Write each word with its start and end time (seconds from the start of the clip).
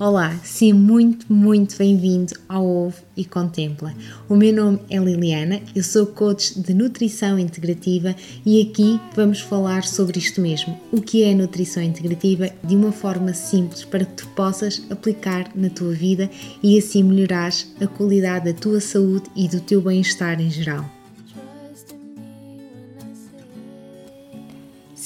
Olá, 0.00 0.34
seja 0.42 0.74
muito, 0.74 1.30
muito 1.30 1.76
bem-vindo 1.76 2.32
ao 2.48 2.64
Ouve 2.64 3.02
e 3.14 3.22
Contempla. 3.22 3.94
O 4.30 4.34
meu 4.34 4.50
nome 4.50 4.80
é 4.88 4.98
Liliana, 4.98 5.60
eu 5.76 5.84
sou 5.84 6.06
coach 6.06 6.58
de 6.58 6.72
nutrição 6.72 7.38
integrativa 7.38 8.16
e 8.46 8.62
aqui 8.62 8.98
vamos 9.14 9.40
falar 9.40 9.84
sobre 9.84 10.18
isto 10.18 10.40
mesmo, 10.40 10.74
o 10.90 11.02
que 11.02 11.22
é 11.22 11.34
nutrição 11.34 11.82
integrativa 11.82 12.48
de 12.64 12.74
uma 12.74 12.92
forma 12.92 13.34
simples 13.34 13.84
para 13.84 14.06
que 14.06 14.14
tu 14.14 14.28
possas 14.28 14.82
aplicar 14.88 15.50
na 15.54 15.68
tua 15.68 15.92
vida 15.92 16.30
e 16.62 16.78
assim 16.78 17.02
melhorares 17.02 17.70
a 17.78 17.86
qualidade 17.86 18.50
da 18.50 18.58
tua 18.58 18.80
saúde 18.80 19.28
e 19.36 19.48
do 19.48 19.60
teu 19.60 19.82
bem-estar 19.82 20.40
em 20.40 20.48
geral. 20.48 20.99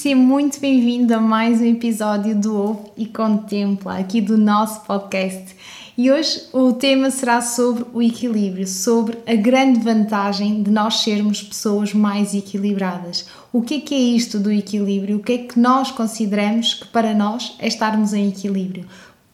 Seja 0.05 0.17
muito 0.17 0.61
bem-vindo 0.61 1.15
a 1.15 1.19
mais 1.19 1.63
um 1.63 1.65
episódio 1.65 2.39
do 2.39 2.55
Ouve 2.55 2.91
e 2.95 3.07
Contempla, 3.07 3.97
aqui 3.97 4.21
do 4.21 4.37
nosso 4.37 4.83
podcast. 4.83 5.57
E 5.97 6.13
hoje 6.13 6.43
o 6.53 6.75
tema 6.75 7.11
será 7.11 7.41
sobre 7.41 7.87
o 7.91 8.03
equilíbrio, 8.03 8.69
sobre 8.69 9.17
a 9.27 9.35
grande 9.35 9.81
vantagem 9.81 10.63
de 10.63 10.71
nós 10.71 11.01
sermos 11.01 11.43
pessoas 11.43 11.95
mais 11.95 12.35
equilibradas. 12.35 13.27
O 13.51 13.63
que 13.63 13.77
é 13.77 13.81
que 13.81 13.95
é 13.95 13.99
isto 13.99 14.39
do 14.39 14.53
equilíbrio? 14.53 15.17
O 15.17 15.23
que 15.23 15.33
é 15.33 15.39
que 15.39 15.59
nós 15.59 15.91
consideramos 15.91 16.75
que 16.75 16.89
para 16.89 17.15
nós 17.15 17.57
é 17.59 17.67
estarmos 17.67 18.13
em 18.13 18.29
equilíbrio? 18.29 18.85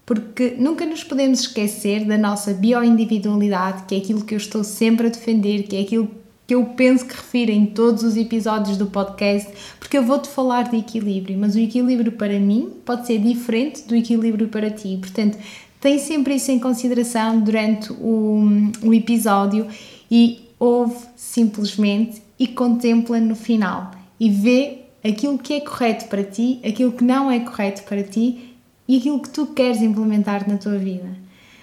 Porque 0.06 0.54
nunca 0.56 0.86
nos 0.86 1.02
podemos 1.02 1.40
esquecer 1.40 2.04
da 2.04 2.16
nossa 2.16 2.54
bioindividualidade, 2.54 3.86
que 3.88 3.96
é 3.96 3.98
aquilo 3.98 4.24
que 4.24 4.34
eu 4.34 4.38
estou 4.38 4.62
sempre 4.62 5.08
a 5.08 5.10
defender, 5.10 5.64
que 5.64 5.74
é 5.74 5.80
aquilo 5.80 6.19
que 6.50 6.54
eu 6.56 6.64
penso 6.64 7.06
que 7.06 7.14
refiro 7.14 7.52
em 7.52 7.64
todos 7.64 8.02
os 8.02 8.16
episódios 8.16 8.76
do 8.76 8.86
podcast, 8.86 9.48
porque 9.78 9.96
eu 9.96 10.02
vou-te 10.02 10.28
falar 10.28 10.68
de 10.68 10.78
equilíbrio, 10.78 11.38
mas 11.38 11.54
o 11.54 11.60
equilíbrio 11.60 12.10
para 12.10 12.40
mim 12.40 12.72
pode 12.84 13.06
ser 13.06 13.20
diferente 13.20 13.82
do 13.86 13.94
equilíbrio 13.94 14.48
para 14.48 14.68
ti. 14.68 14.98
Portanto, 15.00 15.38
tem 15.80 15.96
sempre 15.96 16.34
isso 16.34 16.50
em 16.50 16.58
consideração 16.58 17.38
durante 17.38 17.92
o, 17.92 18.42
o 18.82 18.92
episódio 18.92 19.68
e 20.10 20.40
ouve 20.58 20.96
simplesmente 21.14 22.20
e 22.36 22.48
contempla 22.48 23.20
no 23.20 23.36
final 23.36 23.92
e 24.18 24.28
vê 24.28 24.78
aquilo 25.04 25.38
que 25.38 25.54
é 25.54 25.60
correto 25.60 26.06
para 26.06 26.24
ti, 26.24 26.58
aquilo 26.66 26.90
que 26.90 27.04
não 27.04 27.30
é 27.30 27.38
correto 27.38 27.84
para 27.84 28.02
ti 28.02 28.56
e 28.88 28.96
aquilo 28.96 29.20
que 29.20 29.30
tu 29.30 29.46
queres 29.46 29.80
implementar 29.80 30.50
na 30.50 30.58
tua 30.58 30.78
vida. 30.78 31.16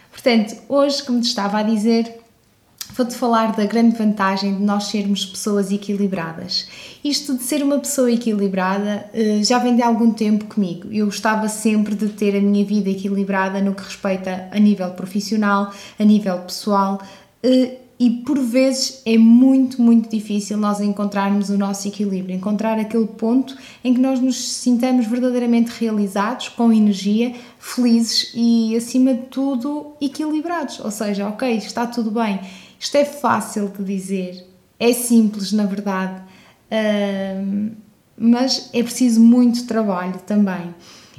Portanto, 0.09 0.55
hoje, 0.69 1.03
como 1.03 1.19
te 1.19 1.27
estava 1.27 1.57
a 1.59 1.63
dizer, 1.63 2.25
vou-te 2.97 3.15
falar 3.15 3.55
da 3.55 3.63
grande 3.65 3.95
vantagem 3.95 4.55
de 4.55 4.63
nós 4.63 4.85
sermos 4.85 5.23
pessoas 5.23 5.71
equilibradas. 5.71 6.67
Isto 7.03 7.37
de 7.37 7.43
ser 7.43 7.61
uma 7.61 7.77
pessoa 7.77 8.11
equilibrada 8.11 9.07
eh, 9.13 9.41
já 9.43 9.59
vem 9.59 9.75
de 9.75 9.83
algum 9.83 10.11
tempo 10.11 10.45
comigo. 10.45 10.87
Eu 10.91 11.05
gostava 11.05 11.47
sempre 11.47 11.93
de 11.93 12.09
ter 12.09 12.35
a 12.35 12.41
minha 12.41 12.65
vida 12.65 12.89
equilibrada 12.89 13.61
no 13.61 13.75
que 13.75 13.83
respeita 13.83 14.49
a 14.51 14.57
nível 14.57 14.89
profissional, 14.91 15.71
a 15.99 16.03
nível 16.03 16.39
pessoal 16.39 16.99
eh, 17.43 17.77
e 17.99 18.09
por 18.09 18.39
vezes 18.39 19.01
é 19.05 19.17
muito, 19.17 19.81
muito 19.81 20.09
difícil 20.09 20.55
nós 20.57 20.79
encontrarmos 20.79 21.49
o 21.49 21.57
nosso 21.57 21.87
equilíbrio, 21.87 22.35
encontrar 22.35 22.79
aquele 22.79 23.07
ponto 23.07 23.57
em 23.83 23.93
que 23.93 23.99
nós 23.99 24.19
nos 24.19 24.37
sintamos 24.37 25.07
verdadeiramente 25.07 25.71
realizados, 25.79 26.49
com 26.49 26.71
energia, 26.71 27.33
felizes 27.59 28.31
e, 28.35 28.75
acima 28.75 29.15
de 29.15 29.21
tudo, 29.27 29.93
equilibrados. 29.99 30.79
Ou 30.79 30.91
seja, 30.91 31.27
ok, 31.27 31.57
está 31.57 31.87
tudo 31.87 32.11
bem 32.11 32.39
isto 32.79 32.95
é 32.95 33.05
fácil 33.05 33.69
de 33.69 33.83
dizer, 33.83 34.45
é 34.79 34.93
simples 34.93 35.51
na 35.51 35.65
verdade, 35.65 36.21
mas 38.17 38.69
é 38.73 38.83
preciso 38.83 39.19
muito 39.19 39.65
trabalho 39.65 40.19
também. 40.25 40.73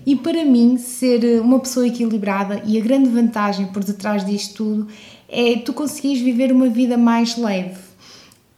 E 0.07 0.17
para 0.17 0.45
mim, 0.45 0.79
ser 0.79 1.41
uma 1.41 1.59
pessoa 1.59 1.87
equilibrada 1.87 2.63
e 2.65 2.79
a 2.79 2.81
grande 2.81 3.09
vantagem 3.09 3.67
por 3.67 3.85
detrás 3.85 4.25
disto 4.25 4.55
tudo 4.55 4.89
é 5.29 5.57
tu 5.59 5.73
conseguires 5.73 6.23
viver 6.23 6.53
uma 6.53 6.69
vida 6.69 6.97
mais 6.97 7.37
leve. 7.37 7.79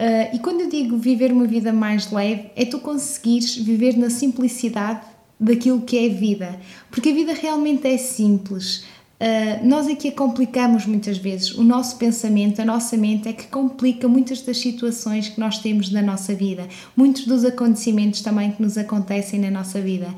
Uh, 0.00 0.34
e 0.34 0.38
quando 0.38 0.62
eu 0.62 0.68
digo 0.68 0.96
viver 0.96 1.32
uma 1.32 1.46
vida 1.46 1.72
mais 1.72 2.10
leve, 2.10 2.50
é 2.56 2.64
tu 2.64 2.78
conseguires 2.78 3.56
viver 3.56 3.96
na 3.96 4.08
simplicidade 4.08 5.00
daquilo 5.38 5.82
que 5.82 5.98
é 5.98 6.08
vida. 6.08 6.58
Porque 6.90 7.10
a 7.10 7.14
vida 7.14 7.34
realmente 7.34 7.86
é 7.86 7.98
simples. 7.98 8.84
Uh, 9.20 9.66
nós 9.68 9.86
aqui 9.86 10.08
a 10.08 10.12
complicamos 10.12 10.86
muitas 10.86 11.18
vezes. 11.18 11.54
O 11.54 11.62
nosso 11.62 11.96
pensamento, 11.98 12.62
a 12.62 12.64
nossa 12.64 12.96
mente 12.96 13.28
é 13.28 13.34
que 13.34 13.46
complica 13.48 14.08
muitas 14.08 14.40
das 14.40 14.56
situações 14.56 15.28
que 15.28 15.38
nós 15.38 15.58
temos 15.58 15.90
na 15.90 16.00
nossa 16.00 16.34
vida, 16.34 16.66
muitos 16.96 17.26
dos 17.26 17.44
acontecimentos 17.44 18.22
também 18.22 18.50
que 18.50 18.62
nos 18.62 18.78
acontecem 18.78 19.38
na 19.38 19.50
nossa 19.50 19.78
vida. 19.78 20.08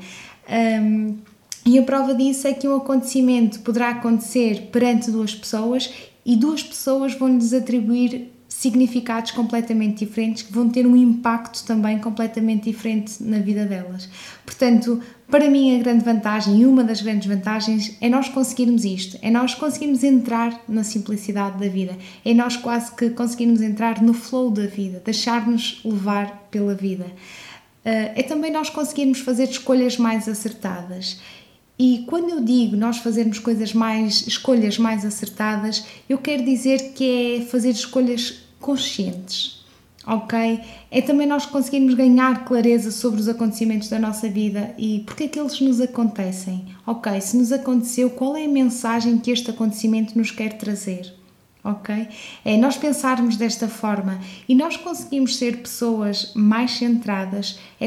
Um, 0.49 1.17
e 1.65 1.77
a 1.77 1.83
prova 1.83 2.13
disso 2.13 2.47
é 2.47 2.53
que 2.53 2.67
um 2.67 2.77
acontecimento 2.77 3.59
poderá 3.59 3.89
acontecer 3.89 4.69
perante 4.71 5.11
duas 5.11 5.35
pessoas 5.35 5.91
e 6.25 6.37
duas 6.37 6.63
pessoas 6.63 7.13
vão 7.13 7.29
lhes 7.29 7.53
atribuir 7.53 8.32
significados 8.63 9.31
completamente 9.31 10.05
diferentes 10.05 10.43
que 10.43 10.53
vão 10.53 10.69
ter 10.69 10.87
um 10.87 10.95
impacto 10.95 11.65
também 11.65 11.99
completamente 11.99 12.71
diferente 12.71 13.21
na 13.21 13.39
vida 13.39 13.65
delas. 13.65 14.09
Portanto, 14.45 15.01
para 15.29 15.49
mim, 15.49 15.77
a 15.77 15.83
grande 15.83 16.05
vantagem 16.05 16.61
e 16.61 16.65
uma 16.65 16.81
das 16.81 17.01
grandes 17.01 17.27
vantagens 17.27 17.97
é 17.99 18.07
nós 18.07 18.29
conseguirmos 18.29 18.85
isto, 18.85 19.19
é 19.21 19.29
nós 19.29 19.53
conseguirmos 19.53 20.01
entrar 20.01 20.63
na 20.67 20.81
simplicidade 20.85 21.59
da 21.59 21.67
vida, 21.67 21.97
é 22.23 22.33
nós 22.33 22.55
quase 22.55 22.95
que 22.95 23.09
conseguirmos 23.09 23.61
entrar 23.61 24.01
no 24.01 24.13
flow 24.13 24.49
da 24.49 24.65
vida, 24.65 25.01
deixar-nos 25.03 25.81
levar 25.83 26.47
pela 26.49 26.73
vida. 26.73 27.07
Eh, 27.83 28.13
é 28.15 28.23
também 28.23 28.49
nós 28.49 28.69
conseguirmos 28.69 29.19
fazer 29.19 29.49
escolhas 29.49 29.97
mais 29.97 30.29
acertadas. 30.29 31.19
E 31.77 32.05
quando 32.07 32.29
eu 32.29 32.39
digo 32.39 32.77
nós 32.77 32.99
fazermos 32.99 33.39
coisas 33.39 33.73
mais, 33.73 34.25
escolhas 34.25 34.77
mais 34.77 35.03
acertadas, 35.03 35.85
eu 36.07 36.17
quero 36.17 36.45
dizer 36.45 36.93
que 36.93 37.41
é 37.41 37.41
fazer 37.41 37.71
escolhas 37.71 38.43
conscientes, 38.63 39.61
ok? 40.07 40.61
É 40.89 41.01
também 41.01 41.27
nós 41.27 41.45
conseguirmos 41.45 41.93
ganhar 41.93 42.45
clareza 42.45 42.91
sobre 42.91 43.19
os 43.19 43.27
acontecimentos 43.27 43.89
da 43.89 43.99
nossa 43.99 44.29
vida 44.29 44.73
e 44.77 45.01
porque 45.05 45.25
é 45.25 45.27
que 45.27 45.37
eles 45.37 45.59
nos 45.59 45.81
acontecem, 45.81 46.65
ok? 46.87 47.19
Se 47.19 47.37
nos 47.37 47.51
aconteceu, 47.51 48.09
qual 48.09 48.35
é 48.37 48.45
a 48.45 48.49
mensagem 48.49 49.17
que 49.17 49.29
este 49.29 49.51
acontecimento 49.51 50.17
nos 50.17 50.31
quer 50.31 50.53
trazer? 50.53 51.13
ok? 51.63 52.09
É 52.43 52.57
nós 52.57 52.75
pensarmos 52.75 53.37
desta 53.37 53.69
forma 53.69 54.19
e 54.49 54.53
nós 54.53 54.75
conseguimos 54.75 55.37
ser 55.37 55.57
pessoas 55.57 56.33
mais 56.35 56.71
centradas, 56.71 57.57
é, 57.79 57.85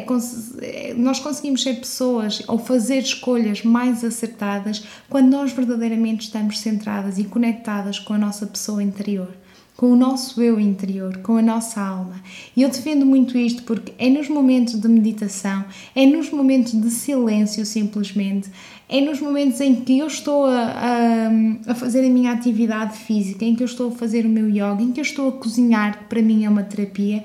é, 0.62 0.94
nós 0.94 1.20
conseguimos 1.20 1.62
ser 1.62 1.74
pessoas 1.74 2.42
ou 2.48 2.58
fazer 2.58 3.00
escolhas 3.00 3.62
mais 3.62 4.02
acertadas 4.02 4.82
quando 5.10 5.30
nós 5.30 5.52
verdadeiramente 5.52 6.26
estamos 6.26 6.58
centradas 6.58 7.18
e 7.18 7.24
conectadas 7.24 7.98
com 7.98 8.14
a 8.14 8.18
nossa 8.18 8.46
pessoa 8.46 8.82
interior 8.82 9.28
com 9.76 9.92
o 9.92 9.96
nosso 9.96 10.42
eu 10.42 10.58
interior, 10.58 11.18
com 11.18 11.36
a 11.36 11.42
nossa 11.42 11.80
alma. 11.80 12.22
E 12.56 12.62
eu 12.62 12.68
defendo 12.68 13.04
muito 13.04 13.36
isto 13.36 13.62
porque 13.64 13.92
é 13.98 14.08
nos 14.08 14.28
momentos 14.28 14.80
de 14.80 14.88
meditação, 14.88 15.64
é 15.94 16.06
nos 16.06 16.30
momentos 16.30 16.72
de 16.72 16.90
silêncio 16.90 17.64
simplesmente, 17.66 18.50
é 18.88 19.00
nos 19.00 19.20
momentos 19.20 19.60
em 19.60 19.74
que 19.74 19.98
eu 19.98 20.06
estou 20.06 20.46
a, 20.46 20.62
a, 20.62 21.72
a, 21.72 21.74
fazer 21.74 22.06
a 22.06 22.10
minha 22.10 22.32
atividade 22.32 22.96
física, 22.96 23.44
em 23.44 23.54
que 23.54 23.62
eu 23.62 23.66
estou 23.66 23.88
a 23.88 23.92
fazer 23.92 24.24
o 24.24 24.28
meu 24.28 24.48
yoga, 24.48 24.82
em 24.82 24.92
que 24.92 25.00
eu 25.00 25.04
estou 25.04 25.28
a 25.28 25.32
cozinhar, 25.32 25.98
que 25.98 26.04
para 26.04 26.22
mim 26.22 26.44
é 26.44 26.48
uma 26.48 26.62
terapia, 26.62 27.22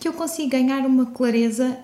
que 0.00 0.08
eu 0.08 0.12
consigo 0.12 0.50
ganhar 0.50 0.84
uma 0.86 1.06
clareza 1.06 1.78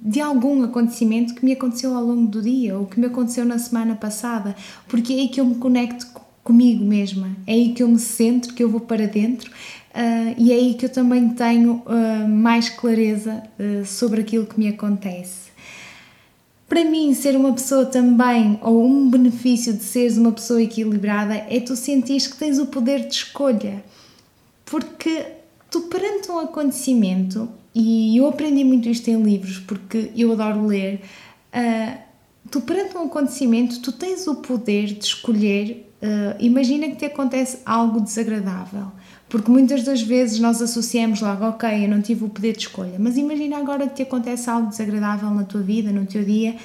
de 0.00 0.20
algum 0.20 0.62
acontecimento 0.62 1.34
que 1.34 1.42
me 1.42 1.52
aconteceu 1.52 1.96
ao 1.96 2.04
longo 2.04 2.26
do 2.26 2.42
dia 2.42 2.78
ou 2.78 2.84
que 2.84 3.00
me 3.00 3.06
aconteceu 3.06 3.42
na 3.44 3.58
semana 3.58 3.94
passada, 3.94 4.54
porque 4.86 5.14
é 5.14 5.16
aí 5.16 5.28
que 5.28 5.40
eu 5.40 5.46
me 5.46 5.54
conecto 5.54 6.08
comigo 6.44 6.84
mesma. 6.84 7.34
É 7.46 7.54
aí 7.54 7.72
que 7.72 7.82
eu 7.82 7.88
me 7.88 7.98
centro, 7.98 8.54
que 8.54 8.62
eu 8.62 8.68
vou 8.68 8.80
para 8.80 9.08
dentro 9.08 9.50
uh, 9.50 10.34
e 10.36 10.52
é 10.52 10.56
aí 10.56 10.74
que 10.74 10.84
eu 10.84 10.90
também 10.90 11.30
tenho 11.30 11.82
uh, 11.86 12.28
mais 12.28 12.68
clareza 12.68 13.42
uh, 13.58 13.84
sobre 13.84 14.20
aquilo 14.20 14.46
que 14.46 14.58
me 14.58 14.68
acontece. 14.68 15.44
Para 16.68 16.84
mim, 16.84 17.14
ser 17.14 17.36
uma 17.36 17.52
pessoa 17.52 17.86
também, 17.86 18.58
ou 18.62 18.84
um 18.84 19.08
benefício 19.08 19.72
de 19.72 19.82
seres 19.82 20.16
uma 20.16 20.32
pessoa 20.32 20.62
equilibrada, 20.62 21.34
é 21.34 21.60
tu 21.60 21.76
sentires 21.76 22.26
que 22.26 22.36
tens 22.36 22.58
o 22.58 22.66
poder 22.66 23.06
de 23.06 23.14
escolha. 23.14 23.84
Porque 24.64 25.24
tu, 25.70 25.82
perante 25.82 26.30
um 26.30 26.38
acontecimento, 26.38 27.48
e 27.74 28.16
eu 28.16 28.26
aprendi 28.26 28.64
muito 28.64 28.88
isto 28.88 29.08
em 29.08 29.22
livros, 29.22 29.58
porque 29.58 30.10
eu 30.16 30.32
adoro 30.32 30.66
ler, 30.66 31.02
tu, 32.54 32.60
perante 32.60 32.96
um 32.96 33.06
acontecimento, 33.06 33.80
tu 33.80 33.90
tens 33.90 34.28
o 34.28 34.36
poder 34.36 34.86
de 34.86 35.04
escolher 35.04 35.90
Uh, 36.04 36.36
imagina 36.38 36.88
que 36.88 36.96
te 36.96 37.06
acontece 37.06 37.60
algo 37.64 37.98
desagradável, 37.98 38.92
porque 39.26 39.50
muitas 39.50 39.84
das 39.84 40.02
vezes 40.02 40.38
nós 40.38 40.60
associamos 40.60 41.22
logo, 41.22 41.46
ok, 41.46 41.82
eu 41.82 41.88
não 41.88 42.02
tive 42.02 42.26
o 42.26 42.28
poder 42.28 42.52
de 42.52 42.58
escolha, 42.58 42.96
mas 42.98 43.16
imagina 43.16 43.56
agora 43.56 43.88
que 43.88 43.94
te 43.94 44.02
acontece 44.02 44.50
algo 44.50 44.68
desagradável 44.68 45.30
na 45.30 45.44
tua 45.44 45.62
vida, 45.62 45.90
no 45.90 46.04
teu 46.04 46.22
dia, 46.22 46.56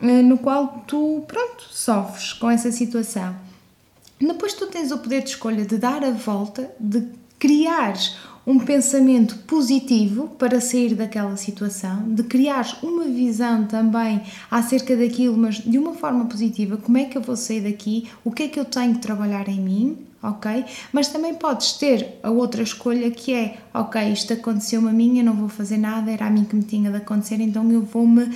uh, 0.00 0.22
no 0.22 0.38
qual 0.38 0.84
tu, 0.86 1.24
pronto, 1.26 1.64
sofres 1.68 2.32
com 2.34 2.48
essa 2.48 2.70
situação. 2.70 3.34
Depois 4.20 4.54
tu 4.54 4.68
tens 4.68 4.92
o 4.92 4.98
poder 4.98 5.22
de 5.22 5.30
escolha 5.30 5.64
de 5.64 5.78
dar 5.78 6.04
a 6.04 6.12
volta, 6.12 6.70
de 6.78 7.08
criares 7.40 8.16
um 8.46 8.60
pensamento 8.60 9.36
positivo 9.38 10.28
para 10.38 10.60
sair 10.60 10.94
daquela 10.94 11.36
situação, 11.36 12.04
de 12.08 12.22
criar 12.22 12.78
uma 12.80 13.04
visão 13.04 13.66
também 13.66 14.22
acerca 14.48 14.96
daquilo, 14.96 15.36
mas 15.36 15.56
de 15.56 15.76
uma 15.76 15.94
forma 15.94 16.26
positiva, 16.26 16.76
como 16.76 16.96
é 16.96 17.06
que 17.06 17.18
eu 17.18 17.22
vou 17.22 17.36
sair 17.36 17.62
daqui, 17.62 18.08
o 18.24 18.30
que 18.30 18.44
é 18.44 18.48
que 18.48 18.60
eu 18.60 18.64
tenho 18.64 18.94
que 18.94 19.00
trabalhar 19.00 19.48
em 19.48 19.60
mim, 19.60 19.98
ok? 20.22 20.64
Mas 20.92 21.08
também 21.08 21.34
podes 21.34 21.72
ter 21.72 22.18
a 22.22 22.30
outra 22.30 22.62
escolha 22.62 23.10
que 23.10 23.34
é, 23.34 23.58
ok, 23.74 24.00
isto 24.12 24.32
aconteceu-me 24.32 24.90
a 24.90 24.92
mim, 24.92 25.18
eu 25.18 25.24
não 25.24 25.34
vou 25.34 25.48
fazer 25.48 25.78
nada, 25.78 26.10
era 26.10 26.26
a 26.26 26.30
mim 26.30 26.44
que 26.44 26.54
me 26.54 26.62
tinha 26.62 26.90
de 26.90 26.98
acontecer, 26.98 27.40
então 27.40 27.68
eu 27.72 27.82
vou-me 27.82 28.30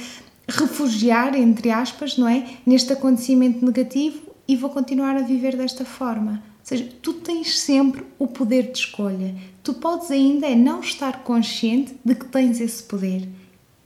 refugiar, 0.49 1.37
entre 1.37 1.71
aspas, 1.71 2.19
não 2.19 2.27
é? 2.27 2.45
Neste 2.67 2.93
acontecimento 2.93 3.65
negativo 3.65 4.23
e 4.49 4.57
vou 4.57 4.71
continuar 4.71 5.17
a 5.17 5.23
viver 5.23 5.57
desta 5.57 5.85
forma. 5.85 6.50
Seja, 6.71 6.89
tu 7.03 7.15
tens 7.15 7.59
sempre 7.59 8.05
o 8.17 8.29
poder 8.29 8.71
de 8.71 8.79
escolha. 8.79 9.35
Tu 9.61 9.75
podes 9.75 10.09
ainda 10.09 10.47
é 10.47 10.55
não 10.55 10.79
estar 10.79 11.25
consciente 11.25 11.97
de 12.05 12.15
que 12.15 12.27
tens 12.27 12.61
esse 12.61 12.81
poder. 12.81 13.29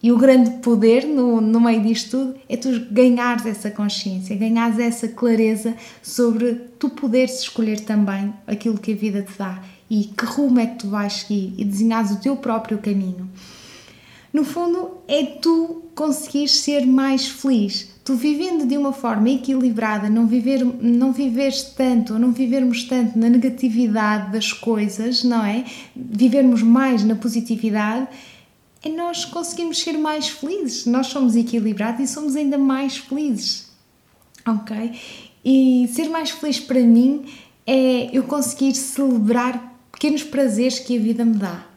E 0.03 0.13
o 0.13 0.19
grande 0.19 0.59
poder 0.59 1.07
no, 1.07 1.41
no 1.41 1.63
meio 1.63 1.81
disto 1.83 2.11
tudo 2.11 2.35
é 2.47 2.59
tu 2.59 2.69
ganhares 2.91 3.47
essa 3.47 3.71
consciência, 3.71 4.37
ganhares 4.37 4.79
essa 4.79 5.09
clareza 5.09 5.75
sobre 6.03 6.57
tu 6.79 6.91
poderes 6.91 7.41
escolher 7.41 7.81
também 7.81 8.35
aquilo 8.47 8.77
que 8.77 8.93
a 8.93 8.97
vida 8.97 9.23
te 9.23 9.33
dá 9.39 9.63
e 9.89 10.05
que 10.05 10.27
rumo 10.27 10.61
é 10.61 10.67
que 10.67 10.81
tu 10.81 10.91
vais 10.91 11.11
seguir 11.11 11.55
e 11.57 11.65
desenhares 11.65 12.11
o 12.11 12.21
teu 12.21 12.37
próprio 12.37 12.77
caminho. 12.77 13.31
No 14.31 14.45
fundo, 14.45 14.99
é 15.09 15.25
tu 15.25 15.85
conseguires 15.95 16.57
ser 16.57 16.85
mais 16.85 17.27
feliz. 17.27 17.94
Tu 18.05 18.15
vivendo 18.15 18.67
de 18.67 18.77
uma 18.77 18.93
forma 18.93 19.31
equilibrada, 19.31 20.11
não, 20.11 20.27
viver, 20.27 20.63
não 20.63 21.11
viveres 21.11 21.63
tanto, 21.63 22.19
não 22.19 22.33
vivermos 22.33 22.85
tanto 22.85 23.19
na 23.19 23.31
negatividade 23.31 24.31
das 24.31 24.53
coisas, 24.53 25.25
não 25.25 25.43
é? 25.43 25.65
Vivermos 25.97 26.63
mais 26.63 27.03
na 27.03 27.15
positividade 27.15 28.07
é 28.83 28.91
nós 28.91 29.25
conseguimos 29.25 29.79
ser 29.79 29.95
mais 29.95 30.29
felizes. 30.29 30.85
Nós 30.85 31.07
somos 31.07 31.35
equilibrados 31.35 32.01
e 32.01 32.07
somos 32.07 32.37
ainda 32.37 32.59
mais 32.59 32.99
felizes. 32.99 33.73
Ok? 34.47 34.93
E 35.43 35.89
ser 35.91 36.11
mais 36.11 36.31
feliz 36.31 36.61
para 36.61 36.81
mim 36.81 37.25
é 37.67 38.11
eu 38.13 38.25
conseguir 38.25 38.75
celebrar 38.75 39.79
pequenos 39.91 40.23
prazeres 40.23 40.79
que 40.79 40.99
a 40.99 41.01
vida 41.01 41.25
me 41.25 41.37
dá. 41.37 41.74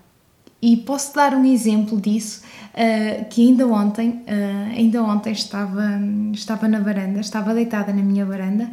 E 0.62 0.77
posso 0.77 1.13
dar 1.13 1.33
um 1.36 1.45
exemplo 1.45 2.01
disso, 2.01 2.42
uh, 2.74 3.25
que 3.30 3.48
ainda 3.48 3.68
ontem, 3.68 4.09
uh, 4.09 4.75
ainda 4.75 5.04
ontem 5.04 5.31
estava, 5.31 6.00
estava 6.33 6.68
na 6.68 6.80
varanda, 6.80 7.19
estava 7.19 7.54
deitada 7.54 7.94
na 7.94 8.01
minha 8.01 8.25
varanda, 8.25 8.71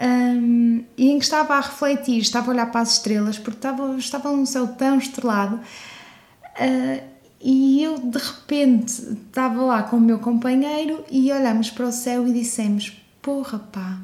um, 0.00 0.82
e 0.96 1.10
em 1.10 1.18
que 1.18 1.24
estava 1.24 1.54
a 1.54 1.60
refletir, 1.60 2.18
estava 2.18 2.50
a 2.50 2.54
olhar 2.54 2.70
para 2.72 2.80
as 2.80 2.92
estrelas, 2.94 3.38
porque 3.38 3.58
estava, 3.58 3.96
estava 3.96 4.32
num 4.32 4.46
céu 4.46 4.66
tão 4.66 4.98
estrelado, 4.98 5.56
uh, 5.56 7.10
e 7.40 7.82
eu 7.82 7.98
de 7.98 8.18
repente 8.18 8.92
estava 8.92 9.62
lá 9.62 9.82
com 9.82 9.96
o 9.96 10.00
meu 10.00 10.18
companheiro 10.18 11.04
e 11.10 11.32
olhamos 11.32 11.70
para 11.70 11.86
o 11.86 11.92
céu 11.92 12.26
e 12.26 12.32
dissemos: 12.32 12.92
Porra, 13.22 13.58
pá, 13.58 13.98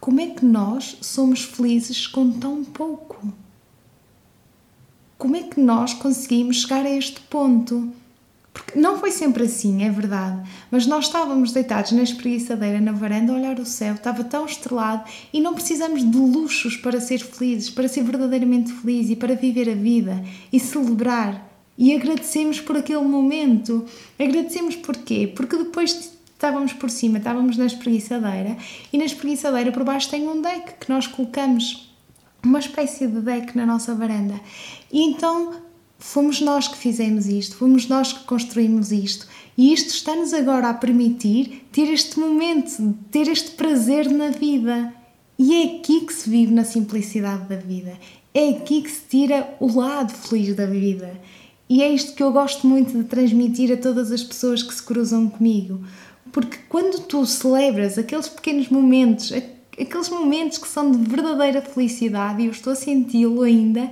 como 0.00 0.20
é 0.20 0.26
que 0.26 0.44
nós 0.44 0.98
somos 1.00 1.42
felizes 1.42 2.06
com 2.06 2.30
tão 2.32 2.64
pouco? 2.64 3.32
Como 5.22 5.36
é 5.36 5.42
que 5.44 5.60
nós 5.60 5.94
conseguimos 5.94 6.62
chegar 6.62 6.84
a 6.84 6.90
este 6.90 7.20
ponto? 7.20 7.92
Porque 8.52 8.76
não 8.76 8.98
foi 8.98 9.12
sempre 9.12 9.44
assim, 9.44 9.84
é 9.84 9.88
verdade, 9.88 10.42
mas 10.68 10.84
nós 10.84 11.04
estávamos 11.04 11.52
deitados 11.52 11.92
na 11.92 12.02
espreguiçadeira 12.02 12.80
na 12.80 12.90
varanda 12.90 13.32
a 13.32 13.36
olhar 13.36 13.60
o 13.60 13.64
céu, 13.64 13.94
estava 13.94 14.24
tão 14.24 14.44
estrelado 14.44 15.08
e 15.32 15.40
não 15.40 15.54
precisamos 15.54 16.02
de 16.02 16.18
luxos 16.18 16.76
para 16.76 17.00
ser 17.00 17.20
felizes, 17.20 17.70
para 17.70 17.86
ser 17.86 18.02
verdadeiramente 18.02 18.72
feliz 18.72 19.10
e 19.10 19.14
para 19.14 19.36
viver 19.36 19.70
a 19.70 19.76
vida 19.76 20.24
e 20.52 20.58
celebrar 20.58 21.48
e 21.78 21.94
agradecemos 21.94 22.58
por 22.58 22.76
aquele 22.76 23.04
momento. 23.04 23.84
Agradecemos 24.18 24.74
porquê? 24.74 25.32
Porque 25.32 25.56
depois 25.56 26.18
estávamos 26.32 26.72
por 26.72 26.90
cima, 26.90 27.18
estávamos 27.18 27.56
na 27.56 27.66
espreguiçadeira 27.66 28.56
e 28.92 28.98
na 28.98 29.04
espreguiçadeira 29.04 29.70
por 29.70 29.84
baixo 29.84 30.10
tem 30.10 30.28
um 30.28 30.42
deck 30.42 30.80
que 30.80 30.90
nós 30.90 31.06
colocamos, 31.06 31.91
uma 32.44 32.58
espécie 32.58 33.06
de 33.06 33.20
deck 33.20 33.56
na 33.56 33.64
nossa 33.64 33.94
varanda. 33.94 34.40
E 34.92 35.02
então 35.02 35.54
fomos 35.98 36.40
nós 36.40 36.66
que 36.66 36.76
fizemos 36.76 37.26
isto, 37.26 37.56
fomos 37.56 37.86
nós 37.88 38.12
que 38.12 38.24
construímos 38.24 38.90
isto. 38.90 39.26
E 39.56 39.72
isto 39.72 39.90
está-nos 39.90 40.32
agora 40.32 40.70
a 40.70 40.74
permitir 40.74 41.66
ter 41.70 41.92
este 41.92 42.18
momento, 42.18 42.94
ter 43.10 43.28
este 43.28 43.52
prazer 43.52 44.10
na 44.10 44.28
vida. 44.28 44.92
E 45.38 45.54
é 45.54 45.76
aqui 45.76 46.00
que 46.00 46.12
se 46.12 46.28
vive 46.28 46.52
na 46.52 46.64
simplicidade 46.64 47.48
da 47.48 47.56
vida. 47.56 47.96
É 48.34 48.48
aqui 48.50 48.82
que 48.82 48.90
se 48.90 49.02
tira 49.08 49.56
o 49.60 49.78
lado 49.78 50.12
feliz 50.12 50.54
da 50.56 50.66
vida. 50.66 51.20
E 51.68 51.82
é 51.82 51.92
isto 51.92 52.14
que 52.14 52.22
eu 52.22 52.32
gosto 52.32 52.66
muito 52.66 52.92
de 52.92 53.04
transmitir 53.04 53.72
a 53.72 53.76
todas 53.76 54.10
as 54.10 54.22
pessoas 54.22 54.62
que 54.62 54.74
se 54.74 54.82
cruzam 54.82 55.28
comigo. 55.28 55.80
Porque 56.30 56.58
quando 56.68 57.00
tu 57.02 57.24
celebras 57.26 57.98
aqueles 57.98 58.28
pequenos 58.28 58.68
momentos, 58.68 59.32
aqueles 59.80 60.08
momentos 60.08 60.58
que 60.58 60.68
são 60.68 60.90
de 60.90 60.98
verdadeira 60.98 61.62
felicidade, 61.62 62.42
e 62.42 62.46
eu 62.46 62.52
estou 62.52 62.72
a 62.72 62.76
senti-lo 62.76 63.42
ainda, 63.42 63.90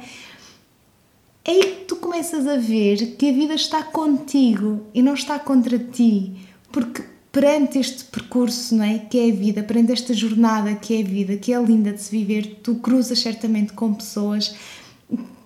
é 1.44 1.50
aí 1.50 1.62
que 1.62 1.84
tu 1.86 1.96
começas 1.96 2.46
a 2.46 2.56
ver 2.56 3.16
que 3.16 3.30
a 3.30 3.32
vida 3.32 3.54
está 3.54 3.82
contigo 3.82 4.86
e 4.92 5.02
não 5.02 5.14
está 5.14 5.38
contra 5.38 5.78
ti. 5.78 6.32
Porque 6.70 7.02
perante 7.32 7.78
este 7.78 8.04
percurso, 8.04 8.74
não 8.74 8.84
é? 8.84 8.98
Que 8.98 9.18
é 9.18 9.30
a 9.30 9.34
vida, 9.34 9.62
perante 9.62 9.92
esta 9.92 10.12
jornada 10.12 10.74
que 10.74 10.94
é 10.94 11.00
a 11.00 11.04
vida, 11.04 11.36
que 11.36 11.52
é 11.52 11.62
linda 11.62 11.92
de 11.92 12.02
se 12.02 12.10
viver, 12.10 12.60
tu 12.62 12.76
cruzas 12.76 13.18
certamente 13.18 13.72
com 13.72 13.94
pessoas 13.94 14.54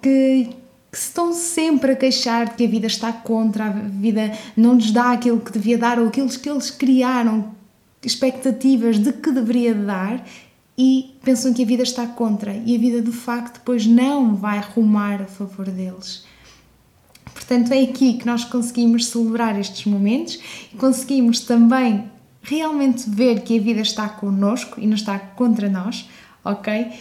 que 0.03 0.49
que 0.95 1.01
se 1.01 1.09
estão 1.09 1.33
sempre 1.33 1.91
a 1.91 1.97
queixar 1.97 2.51
de 2.51 2.55
que 2.55 2.65
a 2.65 2.69
vida 2.69 2.87
está 2.87 3.13
contra, 3.13 3.67
a 3.67 3.71
vida 3.71 4.33
não 4.57 4.77
lhes 4.77 4.93
dá 4.93 5.11
aquilo 5.11 5.41
que 5.41 5.51
devia 5.51 5.77
dar 5.77 5.99
ou 5.99 6.07
aquilo 6.07 6.29
que 6.29 6.49
eles 6.49 6.71
criaram 6.71 7.53
expectativas 8.07 8.99
de 8.99 9.13
que 9.13 9.31
deveria 9.31 9.75
dar 9.75 10.25
e 10.77 11.15
pensam 11.25 11.55
que 11.55 11.63
a 11.63 11.67
vida 11.67 11.83
está 11.83 12.07
contra 12.07 12.53
e 12.53 12.75
a 12.75 12.79
vida 12.79 13.01
de 13.01 13.13
facto 13.13 13.55
depois 13.55 13.87
não 13.87 14.35
vai 14.35 14.59
arrumar 14.59 15.23
a 15.23 15.27
favor 15.27 15.67
deles. 15.67 16.25
Portanto, 17.33 17.73
é 17.73 17.83
aqui 17.83 18.15
que 18.15 18.27
nós 18.27 18.45
conseguimos 18.45 19.07
celebrar 19.07 19.59
estes 19.59 19.85
momentos 19.85 20.39
e 20.73 20.77
conseguimos 20.77 21.41
também 21.41 22.11
realmente 22.43 23.09
ver 23.09 23.41
que 23.41 23.59
a 23.59 23.63
vida 23.63 23.81
está 23.81 24.09
connosco 24.09 24.81
e 24.81 24.87
não 24.87 24.95
está 24.95 25.19
contra 25.19 25.69
nós, 25.69 26.09
ok? 26.45 26.93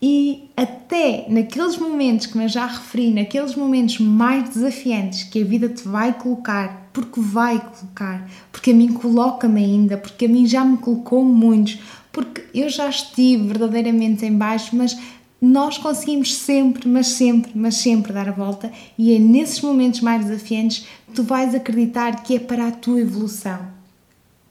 E 0.00 0.50
até 0.56 1.26
naqueles 1.28 1.78
momentos 1.78 2.26
que 2.26 2.36
eu 2.38 2.48
já 2.48 2.66
referi, 2.66 3.10
naqueles 3.10 3.54
momentos 3.54 3.98
mais 3.98 4.50
desafiantes 4.50 5.24
que 5.24 5.42
a 5.42 5.44
vida 5.44 5.68
te 5.68 5.86
vai 5.86 6.12
colocar, 6.12 6.83
porque 6.94 7.20
vai 7.20 7.58
colocar, 7.58 8.30
porque 8.52 8.70
a 8.70 8.74
mim 8.74 8.92
coloca-me 8.92 9.62
ainda, 9.62 9.98
porque 9.98 10.26
a 10.26 10.28
mim 10.28 10.46
já 10.46 10.64
me 10.64 10.78
colocou 10.78 11.24
muitos, 11.24 11.80
porque 12.12 12.44
eu 12.54 12.70
já 12.70 12.88
estive 12.88 13.48
verdadeiramente 13.48 14.24
em 14.24 14.32
baixo, 14.32 14.76
mas 14.76 14.96
nós 15.42 15.76
conseguimos 15.76 16.32
sempre, 16.36 16.88
mas 16.88 17.08
sempre, 17.08 17.50
mas 17.52 17.74
sempre 17.74 18.12
dar 18.12 18.28
a 18.28 18.32
volta 18.32 18.72
e 18.96 19.12
é 19.12 19.18
nesses 19.18 19.60
momentos 19.60 20.00
mais 20.00 20.24
desafiantes 20.24 20.86
que 21.08 21.14
tu 21.14 21.24
vais 21.24 21.52
acreditar 21.52 22.22
que 22.22 22.36
é 22.36 22.38
para 22.38 22.68
a 22.68 22.72
tua 22.72 23.00
evolução. 23.00 23.58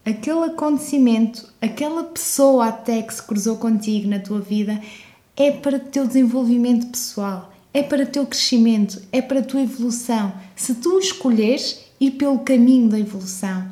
Aquele 0.06 0.44
acontecimento, 0.44 1.50
aquela 1.62 2.04
pessoa 2.04 2.68
até 2.68 3.02
que 3.02 3.14
se 3.14 3.24
cruzou 3.24 3.56
contigo 3.56 4.10
na 4.10 4.20
tua 4.20 4.42
vida 4.42 4.82
é 5.38 5.50
para 5.50 5.78
o 5.78 5.80
teu 5.80 6.06
desenvolvimento 6.06 6.88
pessoal, 6.88 7.54
é 7.74 7.82
para 7.82 8.04
o 8.04 8.08
teu 8.08 8.26
crescimento, 8.26 9.02
é 9.14 9.22
para 9.22 9.40
a 9.40 9.44
tua 9.44 9.62
evolução. 9.62 10.34
Se 10.58 10.76
tu 10.76 11.00
escolheres 11.00 11.83
ir 12.00 12.12
pelo 12.12 12.40
caminho 12.40 12.90
da 12.90 13.00
evolução, 13.00 13.68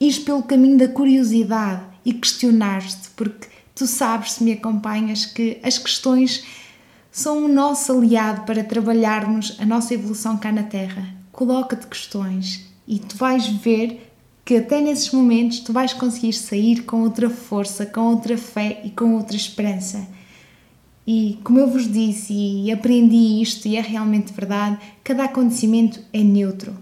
ir 0.00 0.20
pelo 0.20 0.42
caminho 0.42 0.78
da 0.78 0.88
curiosidade 0.88 1.82
e 2.04 2.12
questionar-te, 2.12 3.10
porque 3.16 3.48
tu 3.74 3.86
sabes, 3.86 4.32
se 4.32 4.44
me 4.44 4.52
acompanhas, 4.52 5.26
que 5.26 5.58
as 5.62 5.78
questões 5.78 6.44
são 7.10 7.44
o 7.44 7.48
nosso 7.48 7.92
aliado 7.92 8.42
para 8.42 8.62
trabalharmos 8.62 9.56
a 9.58 9.66
nossa 9.66 9.94
evolução 9.94 10.36
cá 10.36 10.52
na 10.52 10.62
Terra. 10.62 11.14
Coloca-te 11.32 11.86
questões 11.86 12.66
e 12.86 12.98
tu 12.98 13.16
vais 13.16 13.46
ver 13.46 14.08
que 14.44 14.56
até 14.56 14.80
nesses 14.80 15.10
momentos 15.10 15.60
tu 15.60 15.72
vais 15.72 15.92
conseguir 15.92 16.32
sair 16.32 16.84
com 16.84 17.02
outra 17.02 17.28
força, 17.28 17.84
com 17.84 18.00
outra 18.00 18.38
fé 18.38 18.80
e 18.84 18.90
com 18.90 19.14
outra 19.14 19.36
esperança. 19.36 20.08
E 21.06 21.38
como 21.44 21.58
eu 21.58 21.68
vos 21.68 21.90
disse 21.90 22.32
e 22.32 22.72
aprendi 22.72 23.42
isto 23.42 23.66
e 23.68 23.76
é 23.76 23.80
realmente 23.80 24.32
verdade, 24.32 24.78
cada 25.04 25.24
acontecimento 25.24 26.00
é 26.12 26.22
neutro. 26.22 26.76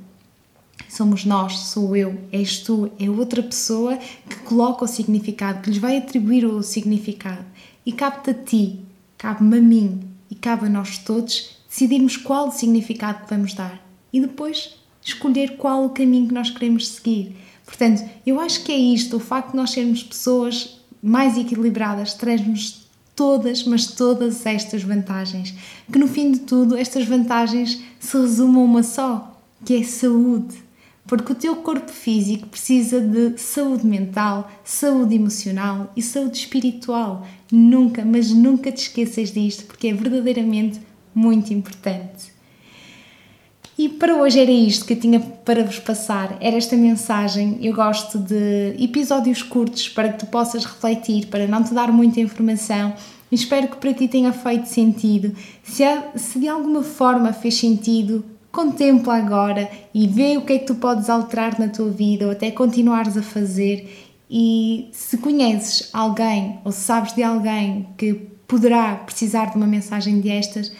Somos 0.96 1.26
nós, 1.26 1.58
sou 1.58 1.94
eu, 1.94 2.18
és 2.32 2.60
tu, 2.60 2.90
é 2.98 3.10
outra 3.10 3.42
pessoa 3.42 3.98
que 3.98 4.36
coloca 4.36 4.86
o 4.86 4.88
significado, 4.88 5.60
que 5.60 5.68
lhes 5.68 5.78
vai 5.78 5.98
atribuir 5.98 6.46
o 6.46 6.62
significado. 6.62 7.44
E 7.84 7.92
cabe-te 7.92 8.30
a 8.30 8.34
ti, 8.34 8.80
cabe-me 9.18 9.58
a 9.58 9.60
mim 9.60 10.00
e 10.30 10.34
cabe 10.34 10.64
a 10.64 10.68
nós 10.70 10.96
todos 10.96 11.58
decidirmos 11.68 12.16
qual 12.16 12.48
o 12.48 12.50
significado 12.50 13.24
que 13.24 13.28
vamos 13.28 13.52
dar 13.52 13.78
e 14.10 14.22
depois 14.22 14.74
escolher 15.02 15.58
qual 15.58 15.84
o 15.84 15.90
caminho 15.90 16.28
que 16.28 16.34
nós 16.34 16.48
queremos 16.48 16.88
seguir. 16.88 17.36
Portanto, 17.66 18.02
eu 18.26 18.40
acho 18.40 18.64
que 18.64 18.72
é 18.72 18.78
isto, 18.78 19.18
o 19.18 19.20
facto 19.20 19.50
de 19.50 19.58
nós 19.58 19.72
sermos 19.72 20.02
pessoas 20.02 20.80
mais 21.02 21.36
equilibradas, 21.36 22.14
traz-nos 22.14 22.88
todas, 23.14 23.64
mas 23.64 23.88
todas 23.88 24.46
estas 24.46 24.82
vantagens. 24.82 25.52
Que 25.92 25.98
no 25.98 26.08
fim 26.08 26.32
de 26.32 26.38
tudo, 26.40 26.74
estas 26.74 27.04
vantagens 27.04 27.82
se 28.00 28.16
resumam 28.16 28.62
a 28.62 28.64
uma 28.64 28.82
só, 28.82 29.38
que 29.62 29.74
é 29.74 29.82
saúde. 29.82 30.64
Porque 31.06 31.32
o 31.32 31.36
teu 31.36 31.56
corpo 31.56 31.90
físico 31.90 32.48
precisa 32.48 33.00
de 33.00 33.38
saúde 33.38 33.86
mental, 33.86 34.50
saúde 34.64 35.14
emocional 35.14 35.92
e 35.96 36.02
saúde 36.02 36.38
espiritual. 36.38 37.26
Nunca, 37.50 38.04
mas 38.04 38.30
nunca 38.30 38.72
te 38.72 38.82
esqueças 38.82 39.32
disto, 39.32 39.64
porque 39.66 39.88
é 39.88 39.92
verdadeiramente 39.92 40.80
muito 41.14 41.52
importante. 41.52 42.36
E 43.78 43.90
para 43.90 44.16
hoje 44.16 44.40
era 44.40 44.50
isto 44.50 44.86
que 44.86 44.94
eu 44.94 45.00
tinha 45.00 45.20
para 45.20 45.62
vos 45.62 45.78
passar, 45.78 46.38
era 46.40 46.56
esta 46.56 46.74
mensagem. 46.76 47.58
Eu 47.60 47.74
gosto 47.74 48.18
de 48.18 48.74
episódios 48.82 49.42
curtos 49.42 49.86
para 49.88 50.08
que 50.08 50.20
tu 50.20 50.26
possas 50.26 50.64
refletir, 50.64 51.26
para 51.26 51.46
não 51.46 51.62
te 51.62 51.74
dar 51.74 51.92
muita 51.92 52.18
informação. 52.18 52.94
Espero 53.30 53.68
que 53.68 53.76
para 53.76 53.92
ti 53.92 54.08
tenha 54.08 54.32
feito 54.32 54.66
sentido. 54.66 55.34
Se, 55.62 55.84
se 56.14 56.38
de 56.38 56.48
alguma 56.48 56.82
forma 56.82 57.34
fez 57.34 57.56
sentido, 57.56 58.24
contempla 58.56 59.18
agora 59.18 59.70
e 59.92 60.08
vê 60.08 60.38
o 60.38 60.40
que 60.40 60.54
é 60.54 60.58
que 60.58 60.64
tu 60.64 60.76
podes 60.76 61.10
alterar 61.10 61.60
na 61.60 61.68
tua 61.68 61.90
vida 61.90 62.24
ou 62.24 62.32
até 62.32 62.50
continuares 62.50 63.14
a 63.14 63.22
fazer. 63.22 64.08
E 64.30 64.88
se 64.92 65.18
conheces 65.18 65.90
alguém 65.92 66.58
ou 66.64 66.72
sabes 66.72 67.12
de 67.12 67.22
alguém 67.22 67.86
que 67.98 68.14
poderá 68.48 68.94
precisar 68.94 69.50
de 69.50 69.56
uma 69.56 69.66
mensagem 69.66 70.20
destas, 70.20 70.72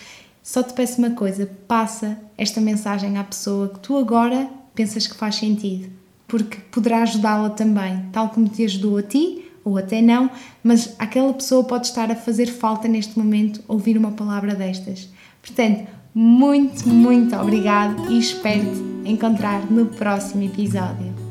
só 0.42 0.62
te 0.62 0.72
peço 0.72 0.98
uma 0.98 1.10
coisa: 1.10 1.48
passa 1.68 2.18
esta 2.38 2.62
mensagem 2.62 3.18
à 3.18 3.24
pessoa 3.24 3.68
que 3.68 3.80
tu 3.80 3.98
agora 3.98 4.48
pensas 4.74 5.06
que 5.06 5.14
faz 5.14 5.34
sentido, 5.34 5.90
porque 6.26 6.56
poderá 6.70 7.02
ajudá-la 7.02 7.50
também, 7.50 8.06
tal 8.10 8.30
como 8.30 8.48
te 8.48 8.64
ajudou 8.64 8.96
a 8.96 9.02
ti, 9.02 9.44
ou 9.62 9.76
até 9.76 10.00
não, 10.00 10.30
mas 10.62 10.94
aquela 10.98 11.32
pessoa 11.34 11.62
pode 11.64 11.88
estar 11.88 12.10
a 12.10 12.16
fazer 12.16 12.46
falta 12.46 12.88
neste 12.88 13.18
momento 13.18 13.62
ouvir 13.68 13.98
uma 13.98 14.12
palavra 14.12 14.54
destas. 14.54 15.08
Portanto, 15.42 15.86
muito, 16.18 16.88
muito 16.88 17.36
obrigado 17.36 18.10
e 18.10 18.18
espero-te 18.18 18.82
encontrar 19.04 19.70
no 19.70 19.84
próximo 19.84 20.44
episódio. 20.44 21.25